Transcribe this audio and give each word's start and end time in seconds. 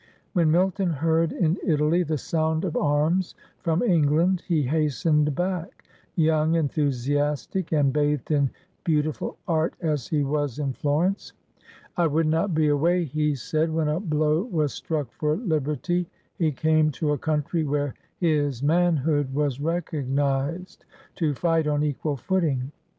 When 0.33 0.49
Milton 0.49 0.89
heard, 0.89 1.31
in 1.31 1.59
Italy, 1.63 2.01
the 2.01 2.17
sound 2.17 2.65
of 2.65 2.75
arms 2.75 3.35
from 3.59 3.83
England, 3.83 4.41
he 4.47 4.63
hastened 4.63 5.35
back— 5.35 5.83
young, 6.15 6.53
enthu 6.53 6.87
siastic, 6.87 7.71
and 7.71 7.93
bathed 7.93 8.31
in 8.31 8.49
beautiful 8.83 9.37
art 9.47 9.75
as 9.79 10.07
he 10.07 10.23
was 10.23 10.57
in 10.57 10.73
Flor 10.73 11.05
ence. 11.05 11.33
* 11.63 11.97
I 11.97 12.07
would 12.07 12.25
not 12.25 12.55
be 12.55 12.69
away,' 12.69 13.03
he 13.05 13.35
said,' 13.35 13.69
when 13.71 13.89
a 13.89 13.99
blow 13.99 14.41
was 14.45 14.73
struck 14.73 15.11
for 15.13 15.35
liberty.' 15.37 16.09
He 16.35 16.51
came 16.51 16.89
to 16.93 17.11
a 17.11 17.17
country 17.19 17.63
where 17.63 17.93
his 18.17 18.63
manhood 18.63 19.31
was 19.35 19.61
recognised, 19.61 20.83
to 21.17 21.35
fight 21.35 21.67
on 21.67 21.83
equal 21.83 22.17
footing. 22.17 22.71